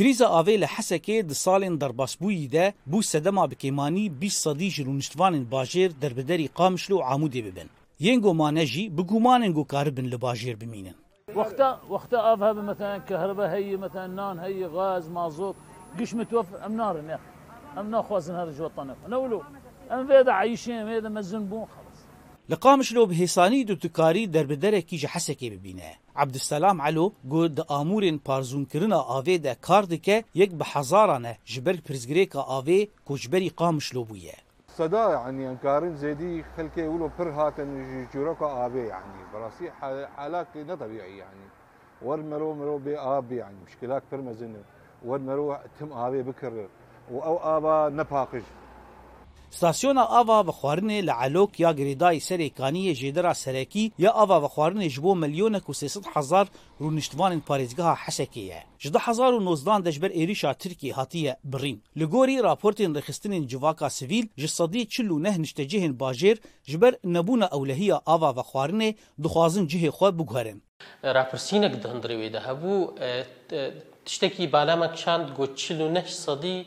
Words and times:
کریزا 0.00 0.26
آوی 0.40 0.54
له 0.62 0.68
حسکه 0.76 1.14
د 1.28 1.36
سالن 1.38 1.76
در 1.82 1.92
باسبوی 2.00 2.34
ده 2.54 2.74
بو 2.90 2.98
سدما 3.12 3.44
بکیمانی 3.52 4.02
بیس 4.20 4.34
صدی 4.44 4.68
جرونشتوان 4.76 5.38
باجیر 5.54 5.90
در 6.02 6.12
بدری 6.18 6.46
قامشلو 6.60 6.98
عمودی 7.14 7.42
ببن 7.46 7.68
ینگو 8.06 8.32
مانجی 8.42 8.84
بگومانن 8.98 9.52
گو 9.56 9.64
کاربن 9.72 10.06
له 10.12 10.16
باجیر 10.16 10.56
بمینن 10.62 10.94
وقتا 11.40 11.68
وقتا 11.94 12.18
آف 12.32 12.42
هبه 12.42 12.62
مثلا 12.62 12.98
كهربا 12.98 13.44
هي 13.52 13.76
مثلا 13.76 14.06
نان 14.06 14.38
هي 14.38 14.66
غاز 14.66 15.08
مازوت 15.10 15.56
قش 15.98 16.14
متوفر 16.14 16.56
ام 16.66 16.72
نار 16.76 16.94
يا 17.10 17.18
ام 17.78 17.90
نا 17.90 18.02
خوازن 18.02 18.34
هذا 18.40 18.52
جو 18.58 18.64
الطنف 18.66 18.96
ام 19.92 20.06
فيدا 20.06 20.32
عايشين 20.32 20.86
فيدا 20.86 21.08
مزن 21.08 21.44
بون 21.50 21.66
لقامشلو 22.52 23.02
به 23.06 23.14
حسانی 23.14 23.64
د 23.70 23.78
تکاری 23.84 24.26
دربدره 24.26 24.80
کی 24.82 24.98
جحسه 24.98 25.34
کی 25.34 25.50
ببینه 25.50 25.88
عبدالسلام 26.24 26.80
علو 26.80 27.04
گو 27.32 27.48
د 27.48 27.72
امورین 27.80 28.18
پارزون 28.28 28.64
کرنا 28.64 29.00
آوی 29.16 29.38
ده 29.38 29.54
کار 29.54 29.82
دکه 29.82 30.24
یک 30.34 30.52
به 30.54 30.64
هزارانه 30.72 31.36
جبر 31.44 31.76
پرزگری 31.88 32.26
کا 32.26 32.42
آوی 32.42 32.88
کوجبری 33.06 33.48
قامشلو 33.50 34.04
بویه 34.04 34.32
صدا 34.78 35.10
يعني 35.10 35.46
انكارين 35.48 35.96
زيدي 35.96 36.42
خلكي 36.56 36.80
يقولوا 36.80 37.08
بر 37.18 37.30
هاتن 37.30 38.06
جوروكا 38.14 38.66
ابي 38.66 38.86
يعني 38.86 39.20
براسي 39.32 39.68
علاقه 40.18 40.62
لا 40.62 40.74
طبيعي 40.74 41.16
يعني 41.18 41.44
ورمرو 42.02 42.54
مرو 42.54 42.78
بي 42.78 42.98
ابي 42.98 43.36
يعني 43.36 43.56
مشكلات 43.66 44.02
برمزن 44.12 44.56
ورمرو 45.04 45.56
تم 45.80 45.92
ابي 45.92 46.22
بكر 46.22 46.68
او 47.10 47.38
ابا 47.58 47.88
نفاقش 47.94 48.42
Stasyona 49.50 50.02
ava 50.10 50.46
ve 50.46 50.52
xwarinê 50.60 51.00
li 51.02 51.12
Elok 51.26 51.60
ya 51.62 51.70
girêdayê 51.78 52.20
serê 52.28 52.48
kaniyê 52.52 52.92
jêdera 52.94 53.34
serekî 53.34 53.84
ya 53.98 54.10
ava 54.22 54.36
ve 54.42 54.46
xwarinê 54.54 54.88
ji 54.94 55.00
bo 55.04 55.12
milyonek 55.22 55.62
û 55.62 55.72
sêsid 55.82 56.04
hezar 56.14 56.46
rûniştvanên 56.80 57.40
parêzgeha 57.48 57.94
Hesekê 57.94 58.40
ye. 58.40 58.60
Ji 58.78 58.94
di 58.94 58.98
hezar 58.98 59.32
û 59.32 59.40
nozdan 59.44 59.84
de 59.84 59.92
ji 59.92 60.02
ber 60.02 60.10
êrişa 60.10 60.50
Tirkiyê 60.62 60.92
hatiye 60.92 61.36
birîn. 61.44 61.82
Li 61.98 62.04
gorî 62.04 62.36
raportên 62.48 62.92
rexistinên 62.98 63.46
civaka 63.46 63.90
sivîl 63.90 64.26
ji 64.36 64.46
sediyê 64.46 64.86
çil 64.88 65.08
û 65.10 65.22
neh 65.22 65.36
niştecihên 65.36 65.98
bajêr 65.98 66.36
ji 66.70 66.80
ber 66.80 66.94
nebûna 67.04 67.46
ewlehiya 67.58 67.98
ava 68.06 68.36
ve 68.36 68.40
xwarinê 68.40 68.94
dixwazin 69.22 69.66
cihê 69.66 69.88
xwe 69.98 70.18
biguherin. 70.18 70.62
Rapirsînek 71.16 71.74
di 71.82 71.86
hundirê 71.92 72.16
wê 72.22 72.28
de 72.34 72.40
hebû 72.48 72.74
tiştekî 74.06 74.44
balama 74.54 74.88
kişand 74.94 75.26
got 75.38 75.52
çil 75.62 75.78
û 75.86 75.88
neh 75.96 76.06
sedî 76.26 76.58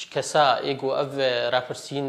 ji 0.00 0.06
kesa 0.14 0.46
êgo 0.72 0.90
ev 1.02 1.10
rapirsîn 1.54 2.06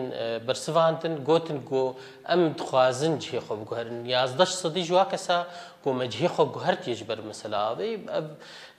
bersivaandin 0.47 1.15
gotin 1.29 1.59
got 1.71 1.93
em 2.33 2.41
dixwazin 2.59 3.13
cihê 3.23 3.39
xwe 3.45 3.55
biguherin. 3.61 4.01
Yazdeş 4.15 4.51
sedî 4.61 4.81
ji 4.87 4.93
wa 4.99 5.05
kesa 5.13 5.37
كومجهيخو 5.83 6.43
قهرت 6.45 6.87
يجبر 6.87 7.21
مثلا 7.21 7.73
بي 7.73 7.99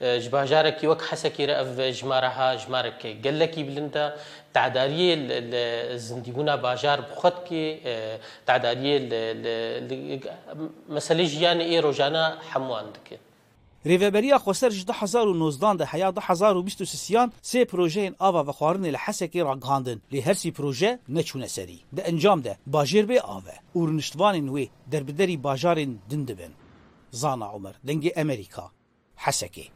جباجارك 0.01 0.83
يوك 0.83 1.01
حسكي 1.01 1.45
رأف 1.45 1.79
جمارها 1.81 2.55
جمارك 2.55 3.17
قال 3.23 3.39
لك 3.39 3.59
بلنتا 3.59 4.13
تعدارية 4.53 5.15
الزنديونا 5.17 6.55
باجار 6.55 7.01
بخط 7.01 7.43
كي 7.47 7.79
تعدارية 8.45 8.99
مسألة 10.89 11.23
جيان 11.23 11.59
اي 11.61 11.79
روجانا 11.79 12.37
حموان 12.49 12.85
دكي 12.93 13.17
ریوبریا 13.87 14.37
خوسر 14.37 14.67
2019 14.67 15.75
د 15.79 15.83
حیا 15.83 16.09
2023 16.09 17.31
سه 17.41 17.63
پروژهین 17.65 18.13
آوا 18.21 18.41
و 18.41 18.51
خوارن 18.51 18.85
له 18.85 18.97
حسکی 18.97 19.41
را 19.41 19.59
غاندن 19.63 19.99
له 20.11 20.21
هر 20.25 20.33
سی 20.33 20.51
پروژه 20.51 20.97
نه 21.09 21.23
چونه 21.23 21.47
سری 21.47 21.79
د 21.93 21.99
انجام 21.99 22.41
ده 22.41 22.57
باجر 22.67 23.01
به 23.05 23.21
آوا 23.21 23.41
اورنشتوان 23.75 24.47
نوې 24.47 24.91
دربدری 24.93 25.37
باجارین 25.37 25.99
دندبن 26.09 26.51
زانا 27.19 27.45
عمر 27.45 27.73
دەنگی 27.87 28.11
امريكا 28.21 28.65
حەسەکێ 29.23 29.67